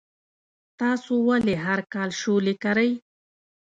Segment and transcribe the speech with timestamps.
[0.79, 2.91] تاسو ولې هر کال شولې کرئ؟